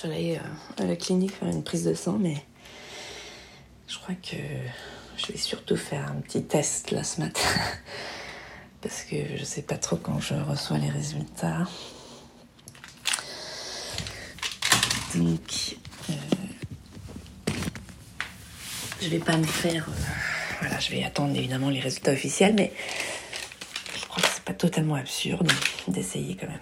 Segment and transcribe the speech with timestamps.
[0.00, 0.40] je dois aller
[0.78, 2.36] à la clinique faire une prise de sang, mais
[3.86, 4.36] je crois que
[5.16, 7.40] je vais surtout faire un petit test là ce matin.
[8.80, 11.66] Parce que je sais pas trop quand je reçois les résultats.
[15.14, 15.76] Donc,
[16.08, 16.12] euh,
[19.02, 19.86] je vais pas me faire.
[19.88, 19.92] euh,
[20.60, 22.72] voilà, je vais attendre évidemment les résultats officiels, mais
[24.00, 25.50] je crois que c'est pas totalement absurde
[25.88, 26.60] d'essayer quand même.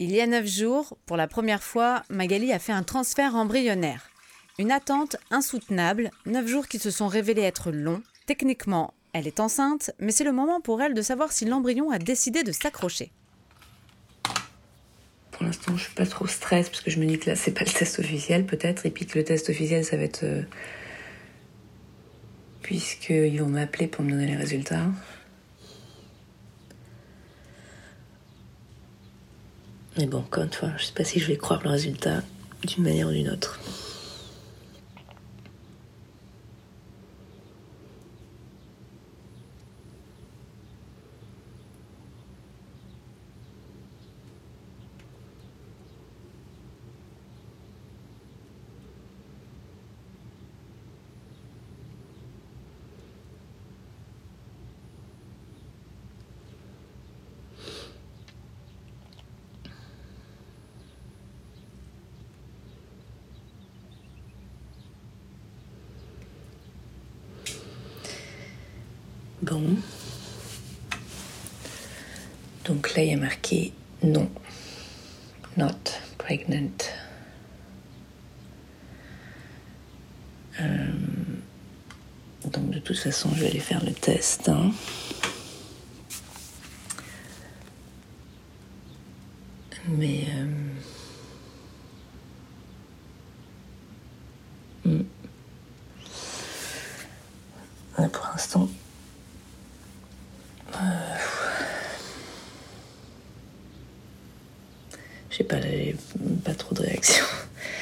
[0.00, 4.10] Il y a neuf jours, pour la première fois, Magali a fait un transfert embryonnaire.
[4.58, 8.02] Une attente insoutenable, neuf jours qui se sont révélés être longs.
[8.26, 11.98] Techniquement, elle est enceinte, mais c'est le moment pour elle de savoir si l'embryon a
[11.98, 13.12] décidé de s'accrocher.
[15.30, 17.52] Pour l'instant, je suis pas trop stress parce que je me dis que là, c'est
[17.52, 20.24] pas le test officiel, peut-être, et puis que le test officiel, ça va être.
[20.24, 20.42] euh,
[22.62, 24.86] Puisqu'ils vont m'appeler pour me donner les résultats.
[29.96, 32.22] Mais bon, encore une fois, je sais pas si je vais croire le résultat
[32.66, 33.60] d'une manière ou d'une autre.
[72.64, 74.30] Donc là, il y a marqué non.
[75.56, 75.68] Not
[76.18, 76.70] pregnant.
[80.60, 80.86] Euh,
[82.52, 84.48] donc de toute façon, je vais aller faire le test.
[84.48, 84.70] hein.
[89.88, 90.24] Mais...
[94.86, 95.04] euh, hmm.
[97.98, 98.68] Ouais, pour l'instant,
[105.34, 105.96] Je sais pas, j'ai
[106.44, 107.24] pas trop de réaction.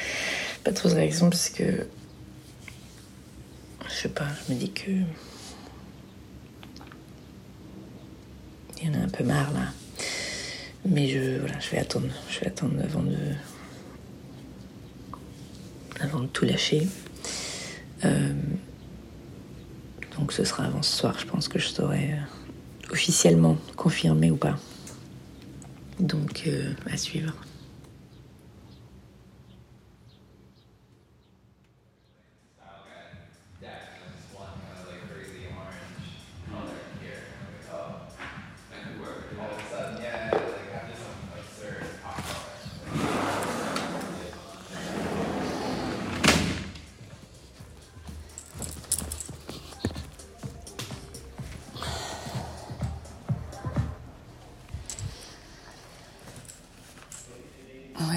[0.63, 1.85] pas trop de réaction parce que.
[3.87, 4.89] Je sais pas, je me dis que.
[8.81, 9.67] Il y en a un peu marre là.
[10.83, 12.07] Mais je, voilà, je vais attendre.
[12.27, 13.17] Je vais attendre avant de.
[15.99, 16.87] Avant de tout lâcher.
[18.03, 18.33] Euh,
[20.17, 24.37] Donc ce sera avant ce soir, je pense que je saurai euh, officiellement confirmer ou
[24.37, 24.57] pas.
[25.99, 27.33] Donc euh, à suivre.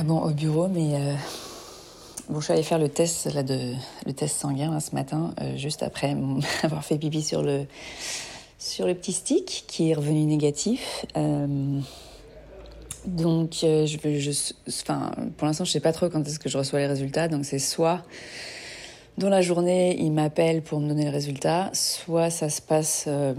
[0.06, 1.14] Bon, au bureau, mais euh,
[2.30, 3.74] bon, je suis allée faire le test là de
[4.06, 6.16] le test sanguin là, ce matin, euh, juste après
[6.62, 7.66] avoir fait pipi sur le
[8.58, 11.04] sur le petit stick qui est revenu négatif.
[11.16, 11.80] Euh,
[13.04, 16.88] donc, je, enfin, pour l'instant, je sais pas trop quand est-ce que je reçois les
[16.88, 17.28] résultats.
[17.28, 18.02] Donc, c'est soit
[19.16, 23.34] dans la journée, ils m'appellent pour me donner le résultat, soit ça se passe, euh,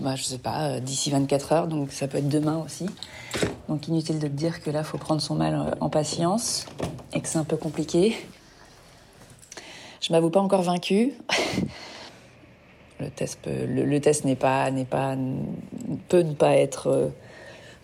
[0.00, 1.66] bah, je sais pas, d'ici 24 heures.
[1.66, 2.86] Donc, ça peut être demain aussi.
[3.70, 6.66] Donc inutile de te dire que là, faut prendre son mal euh, en patience
[7.12, 8.16] et que c'est un peu compliqué.
[10.00, 11.12] Je m'avoue pas encore vaincue.
[12.98, 15.16] le test, peut- le, test n'est pas, n'est pas,
[16.08, 17.08] peut ne pas être euh,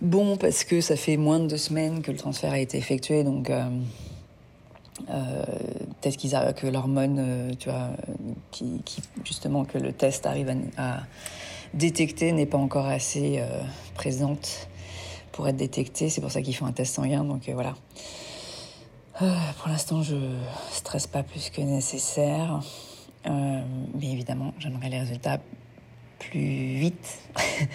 [0.00, 3.22] bon parce que ça fait moins de deux semaines que le transfert a été effectué,
[3.22, 3.48] donc.
[3.48, 3.68] euh,
[5.08, 7.90] peut-être qu'ils que l'hormone, tu vois,
[8.50, 8.82] qui,
[9.24, 11.00] justement que le test arrive à, à
[11.74, 13.40] détecter n'est pas encore assez
[13.94, 14.68] présente
[15.36, 16.08] pour être détectée.
[16.08, 17.22] C'est pour ça qu'ils font un test sanguin.
[17.22, 17.74] Donc euh, voilà.
[19.20, 20.16] Euh, pour l'instant, je
[20.72, 22.60] stresse pas plus que nécessaire.
[23.26, 23.62] Euh,
[23.94, 25.38] mais évidemment, j'aimerais les résultats
[26.18, 27.18] plus vite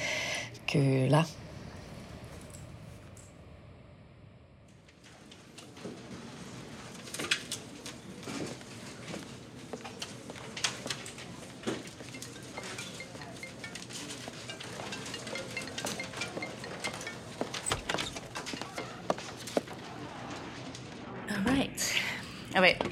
[0.67, 1.23] que là.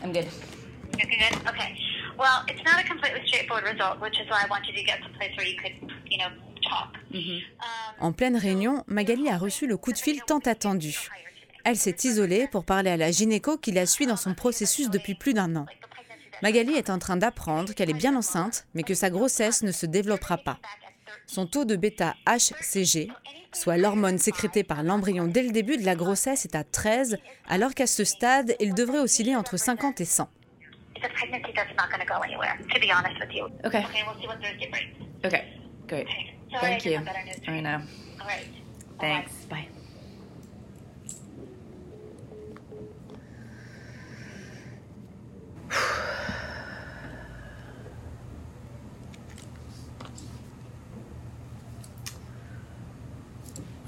[0.10, 0.28] I'm good.
[0.98, 1.48] You're good?
[1.48, 1.78] Okay.
[2.18, 5.00] Well, it's not a completely straightforward result, which is why I wanted you to get
[5.04, 5.74] someplace where you could,
[6.10, 6.30] you know,
[8.00, 11.10] En pleine réunion, Magali a reçu le coup de fil tant attendu.
[11.64, 15.16] Elle s'est isolée pour parler à la gynéco qui la suit dans son processus depuis
[15.16, 15.66] plus d'un an.
[16.44, 19.86] Magali est en train d'apprendre qu'elle est bien enceinte, mais que sa grossesse ne se
[19.86, 20.60] développera pas.
[21.28, 23.12] Son taux de bêta-HCG,
[23.54, 27.18] soit l'hormone sécrétée par l'embryon dès le début de la grossesse, est à 13,
[27.48, 30.30] alors qu'à ce stade, il devrait osciller entre 50 et 100.
[33.66, 33.84] Okay.
[35.26, 35.44] Okay,
[35.88, 36.08] great.
[36.62, 37.00] Thank you.
[37.48, 37.80] I know.
[39.00, 39.32] Thanks.
[39.50, 39.68] Bye.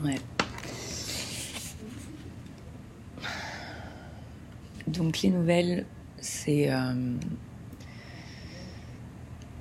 [0.03, 0.19] Ouais.
[5.41, 5.85] Nouvelles,
[6.19, 6.93] c'est euh,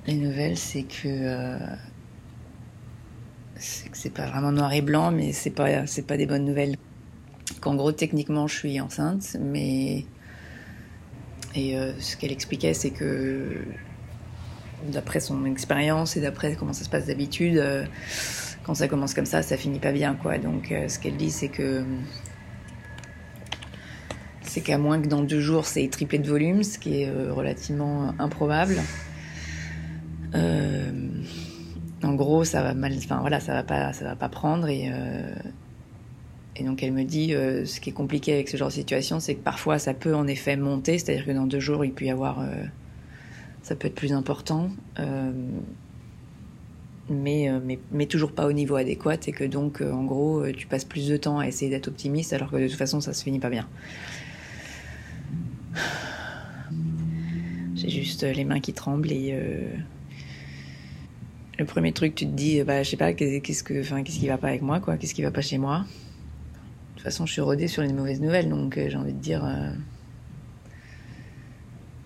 [0.05, 1.57] les nouvelles, c'est que euh,
[3.57, 6.75] c'est pas vraiment noir et blanc, mais c'est pas c'est pas des bonnes nouvelles.
[7.61, 10.05] Qu'en gros techniquement je suis enceinte, mais
[11.55, 13.65] et euh, ce qu'elle expliquait, c'est que
[14.87, 17.85] d'après son expérience et d'après comment ça se passe d'habitude, euh,
[18.61, 20.37] quand ça commence comme ça, ça finit pas bien, quoi.
[20.37, 21.83] Donc, ce qu'elle dit, c'est que
[24.51, 28.13] c'est qu'à moins que dans deux jours, c'est triplé de volume, ce qui est relativement
[28.19, 28.75] improbable.
[32.03, 34.91] en gros, ça va mal, enfin voilà, ça va pas, ça va pas prendre et
[36.55, 39.19] et donc elle me dit, euh, ce qui est compliqué avec ce genre de situation,
[39.19, 42.05] c'est que parfois ça peut en effet monter, c'est-à-dire que dans deux jours il peut
[42.05, 42.45] y avoir, euh,
[43.63, 44.69] ça peut être plus important,
[44.99, 45.31] euh,
[47.09, 50.85] mais, mais, mais, toujours pas au niveau adéquat, et que donc en gros tu passes
[50.85, 53.39] plus de temps à essayer d'être optimiste alors que de toute façon ça se finit
[53.39, 53.67] pas bien.
[57.87, 59.37] J'ai juste les mains qui tremblent et
[61.61, 64.27] le premier truc tu te dis, bah je sais pas, qu'est-ce que, enfin qu'est-ce qui
[64.27, 65.85] va pas avec moi, quoi, qu'est-ce qui va pas chez moi.
[66.91, 69.19] De toute façon, je suis rodée sur les mauvaises nouvelles, donc euh, j'ai envie de
[69.19, 69.43] dire.
[69.45, 69.71] Euh,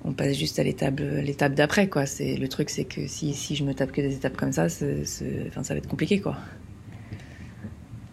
[0.06, 2.06] on passe juste à l'étape, l'étape d'après, quoi.
[2.06, 4.68] C'est, le truc, c'est que si, si je me tape que des étapes comme ça,
[4.68, 6.38] enfin, ça va être compliqué, quoi.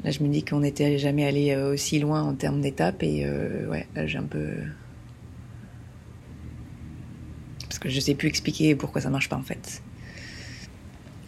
[0.02, 3.28] Là, je me dis qu'on n'était jamais allé euh, aussi loin en termes d'étapes, et
[3.68, 4.48] ouais, j'ai un peu.
[7.68, 9.82] Parce que je sais plus expliquer pourquoi ça marche pas, en fait.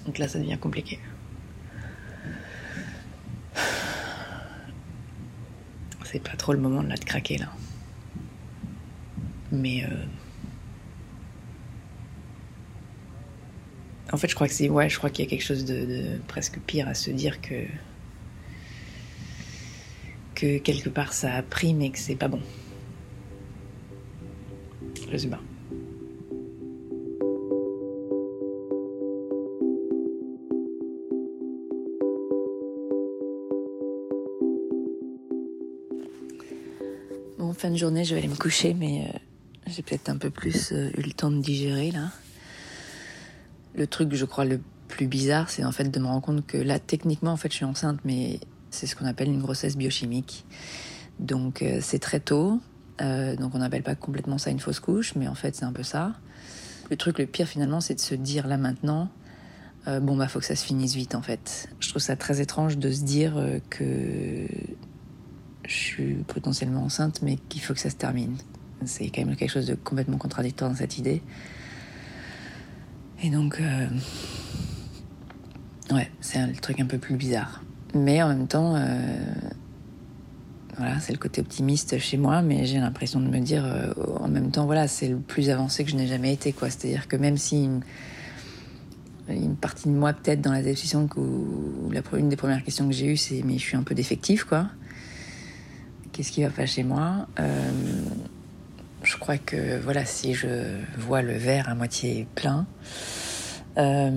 [0.06, 0.98] Donc là, ça devient compliqué.
[6.14, 7.48] c'est pas trop le moment de là de craquer là.
[9.50, 9.88] Mais euh,
[14.12, 16.20] en fait, je crois que c'est ouais, je crois qu'il y a quelque chose de,
[16.28, 17.64] presque pire à se dire que
[20.36, 22.40] que quelque part ça a pris mais que c'est pas bon.
[25.10, 25.40] Je sais pas.
[37.64, 39.19] Fin de journée, je vais aller me coucher, mais euh,
[39.69, 42.11] j'ai peut-être un peu plus euh, eu le temps de digérer là.
[43.75, 46.58] Le truc, je crois, le plus bizarre, c'est en fait de me rendre compte que
[46.58, 48.38] là, techniquement, en fait, je suis enceinte, mais
[48.69, 50.44] c'est ce qu'on appelle une grossesse biochimique.
[51.20, 52.61] Donc, euh, c'est très tôt.
[52.99, 55.84] donc, on n'appelle pas complètement ça une fausse couche, mais en fait, c'est un peu
[55.84, 56.12] ça.
[56.90, 59.08] Le truc le pire, finalement, c'est de se dire là maintenant,
[59.86, 61.70] bon, bah, faut que ça se finisse vite, en fait.
[61.81, 64.46] Je trouve ça très étrange de se dire que
[65.66, 68.36] je suis potentiellement enceinte, mais qu'il faut que ça se termine.
[68.84, 71.22] C'est quand même quelque chose de complètement contradictoire dans cette idée.
[73.22, 73.86] Et donc, euh,
[75.92, 77.62] ouais, c'est un truc un peu plus bizarre.
[77.94, 79.16] Mais en même temps, euh,
[80.76, 84.28] voilà, c'est le côté optimiste chez moi, mais j'ai l'impression de me dire, euh, en
[84.28, 86.68] même temps, voilà, c'est le plus avancé que je n'ai jamais été, quoi.
[86.68, 87.64] C'est-à-dire que même si
[89.28, 92.92] une, partie de moi, peut-être dans la décision, où, la, une des premières questions que
[92.92, 94.68] j'ai eues, c'est mais je suis un peu défective, quoi
[96.14, 97.26] qu'est-ce qui va pas chez moi?
[97.40, 97.70] Euh,
[99.02, 100.46] Je crois que voilà, si je
[100.96, 102.66] vois le verre à moitié plein,
[103.76, 104.10] euh,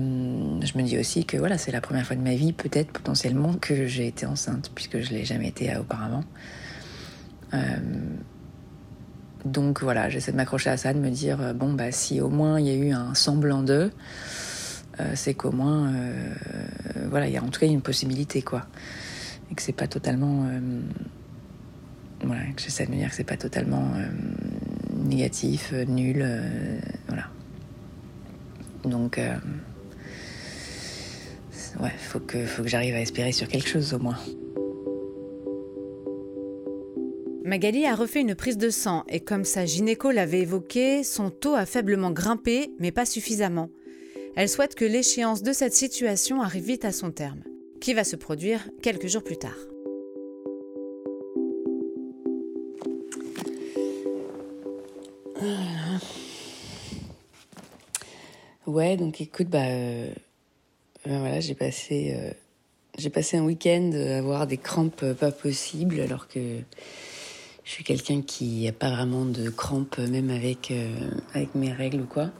[0.62, 3.52] je me dis aussi que voilà, c'est la première fois de ma vie, peut-être potentiellement,
[3.54, 6.24] que j'ai été enceinte, puisque je l'ai jamais été auparavant.
[7.52, 7.58] Euh,
[9.44, 12.60] donc voilà, j'essaie de m'accrocher à ça, de me dire bon bah si au moins
[12.60, 13.90] il y a eu un semblant d'eux,
[15.14, 15.92] c'est qu'au moins
[17.08, 18.66] voilà, il y a en tout cas une possibilité quoi,
[19.50, 20.44] et que c'est pas totalement
[22.58, 24.06] j'essaie de dire que c'est pas totalement euh,
[24.94, 27.24] négatif, euh, nul, euh, voilà.
[28.84, 29.20] Donc,
[32.26, 34.18] que, faut que j'arrive à espérer sur quelque chose au moins.
[37.44, 41.54] Magali a refait une prise de sang et comme sa gynéco l'avait évoqué, son taux
[41.54, 43.70] a faiblement grimpé, mais pas suffisamment.
[44.36, 47.42] Elle souhaite que l'échéance de cette situation arrive vite à son terme,
[47.80, 49.56] qui va se produire quelques jours plus tard.
[58.66, 60.10] Ouais, donc écoute, bah, euh,
[61.06, 62.32] ben voilà, j'ai passé, euh,
[62.98, 66.40] j'ai passé un week-end à avoir des crampes pas possibles, alors que
[67.64, 70.86] je suis quelqu'un qui n'a pas vraiment de crampes, même avec, euh,
[71.32, 72.30] avec mes règles ou quoi.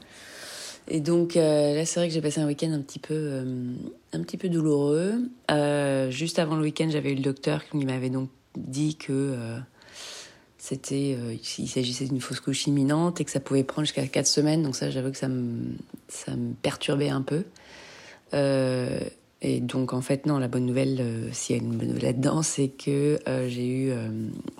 [0.87, 3.43] Et donc là, c'est vrai que j'ai passé un week-end un petit peu,
[4.11, 5.29] un petit peu douloureux.
[6.09, 9.59] juste avant le week-end, j'avais eu le docteur qui m'avait donc dit que
[10.59, 11.17] c'était,
[11.57, 14.61] il s'agissait d'une fausse couche imminente et que ça pouvait prendre jusqu'à 4 semaines.
[14.61, 15.73] Donc ça, j'avoue que ça me,
[16.09, 17.45] ça me perturbait un peu.
[18.33, 18.99] Euh,
[19.41, 22.03] et donc en fait non, la bonne nouvelle, euh, s'il y a une bonne nouvelle
[22.03, 23.93] là-dedans, c'est que euh, j'ai eu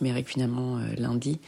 [0.02, 1.40] mes règles finalement lundi.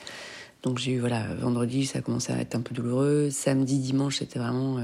[0.64, 3.30] Donc j'ai eu voilà vendredi, ça a commencé à être un peu douloureux.
[3.32, 4.80] Samedi, dimanche, c'était vraiment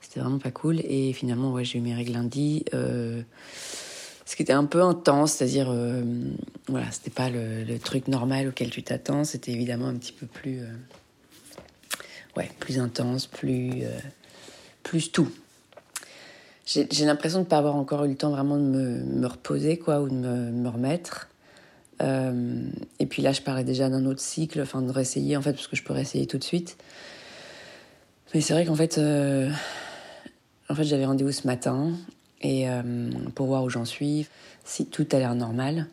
[0.00, 0.80] c'était vraiment pas cool.
[0.84, 2.64] Et finalement ouais, j'ai eu mes règles lundi.
[4.30, 5.74] Ce qui était un peu intense, c'est-à-dire
[6.68, 9.24] voilà, c'était pas le, truc normal auquel tu t'attends.
[9.24, 10.60] C'était évidemment un petit peu plus
[12.36, 13.82] ouais, plus intense, plus
[14.84, 15.28] plus tout
[16.72, 19.78] j'ai l'impression de ne pas avoir encore eu le temps vraiment de me, me reposer,
[19.78, 21.28] quoi, ou de me, me remettre.
[22.00, 22.62] Euh,
[22.98, 25.66] et puis là, je parlais déjà d'un autre cycle, enfin de réessayer, en fait, parce
[25.66, 26.76] que je peux réessayer tout de suite.
[28.32, 29.50] Mais c'est vrai qu'en fait, euh,
[30.68, 31.92] en fait, j'avais rendez-vous ce matin
[32.40, 32.82] et euh,
[33.34, 34.26] pour voir où j'en suis,
[34.64, 35.86] si tout a l'air normal.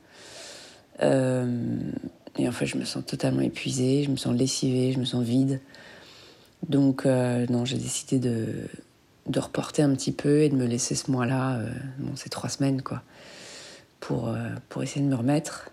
[1.02, 5.24] et en fait, je me sens totalement épuisée, je me sens lessivée, je me sens
[5.24, 5.60] vide.
[6.70, 8.68] Donc, non, j'ai décidé de,
[9.28, 12.50] de reporter un petit peu et de me laisser ce mois-là, euh, bon, c'est trois
[12.50, 13.02] semaines, quoi,
[14.00, 15.72] pour, euh, pour essayer de me remettre.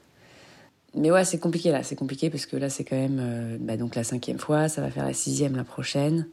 [0.95, 3.77] Mais ouais, c'est compliqué là, c'est compliqué parce que là, c'est quand même euh, bah,
[3.77, 6.27] donc la cinquième fois, ça va faire la sixième la prochaine.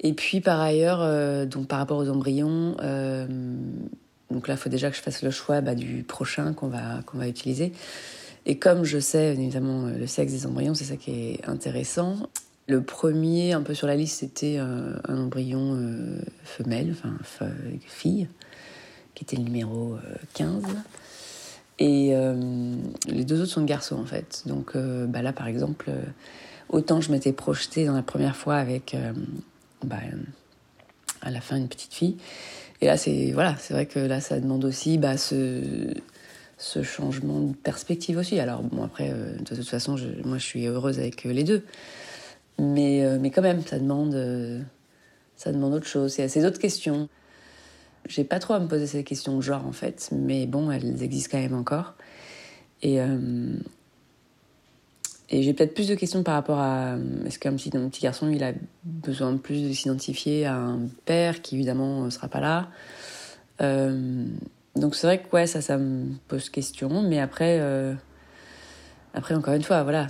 [0.00, 2.76] Et puis par ailleurs, donc par rapport aux embryons,
[4.30, 7.00] donc là, il faut déjà que je fasse le choix bah, du prochain qu'on va,
[7.06, 7.72] qu'on va utiliser.
[8.44, 12.16] Et comme je sais évidemment le sexe des embryons, c'est ça qui est intéressant.
[12.68, 17.48] Le premier, un peu sur la liste, c'était euh, un embryon euh, femelle, enfin
[17.86, 18.28] fille,
[19.14, 19.96] qui était le numéro
[20.34, 20.64] 15.
[20.64, 20.68] Euh,
[21.78, 22.12] Et
[23.06, 24.42] les deux autres sont de garçons, en fait.
[24.46, 25.90] Donc bah là, par exemple,
[26.68, 28.96] autant je m'étais projetée dans la première fois avec,
[29.86, 29.98] bah,
[31.22, 32.16] à la fin, une petite fille.
[32.80, 35.94] Et là, c'est voilà, c'est vrai que là, ça demande aussi bah, ce,
[36.58, 38.38] ce changement de perspective aussi.
[38.38, 41.64] Alors, bon, après, de toute façon, moi, je suis heureuse avec les deux.
[42.58, 44.60] Mais, euh, mais quand même, ça demande, euh,
[45.36, 46.18] ça demande autre chose.
[46.20, 47.08] A ces autres questions.
[48.08, 51.02] J'ai pas trop à me poser ces questions de genre en fait, mais bon, elles
[51.02, 51.94] existent quand même encore.
[52.82, 53.56] Et, euh,
[55.28, 58.52] et j'ai peut-être plus de questions par rapport à est-ce qu'un petit, garçon il a
[58.84, 62.68] besoin de plus de s'identifier à un père qui évidemment ne sera pas là.
[64.76, 67.60] donc c'est vrai que ouais, ça, ça me pose question, mais après.
[69.16, 70.08] Après, encore une fois, voilà,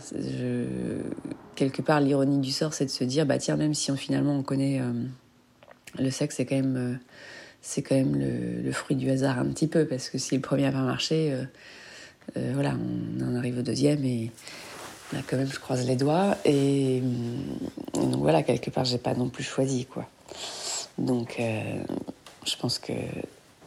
[1.55, 4.37] quelque part, l'ironie du sort, c'est de se dire, bah tiens, même si on, finalement
[4.37, 4.93] on connaît euh,
[5.99, 6.95] le sexe, c'est quand même, euh,
[7.63, 10.63] c'est quand même le, fruit du hasard un petit peu, parce que si le premier
[10.65, 11.33] n'a pas marché,
[12.37, 12.77] euh, voilà,
[13.21, 14.33] on en arrive au deuxième et
[15.13, 17.03] là, quand même, je croise les doigts et,
[17.95, 20.07] donc voilà, quelque part, j'ai pas non plus choisi, quoi.
[20.99, 22.93] Donc, je pense que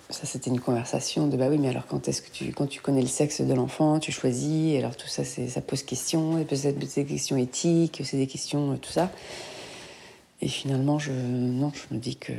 [0.09, 2.81] ça, c'était une conversation de bah oui, mais alors quand est-ce que tu, quand tu
[2.81, 6.79] connais le sexe de l'enfant, tu choisis, alors tout ça, ça pose question, et peut-être
[6.79, 9.11] des questions éthiques, c'est des questions, euh, tout ça.
[10.41, 12.33] Et finalement, je, non, je me dis que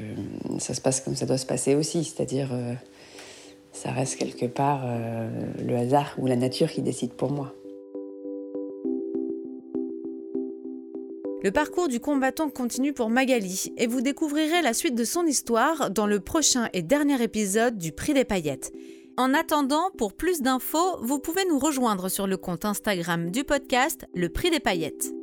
[0.59, 2.75] ça se passe comme ça doit se passer aussi, c'est-à-dire, euh,
[3.73, 5.29] ça reste quelque part euh,
[5.65, 7.55] le hasard ou la nature qui décide pour moi.
[11.43, 15.91] Le parcours du combattant continue pour Magali et vous découvrirez la suite de son histoire
[15.91, 18.73] dans le prochain et dernier épisode du Prix des paillettes.
[19.17, 24.07] En attendant, pour plus d'infos, vous pouvez nous rejoindre sur le compte Instagram du podcast
[24.15, 25.20] Le Prix des paillettes.